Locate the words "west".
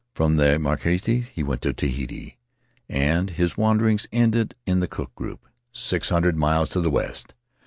6.89-7.33